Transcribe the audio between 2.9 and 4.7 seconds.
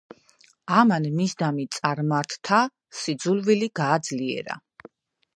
სიძულვილი გააძლიერა.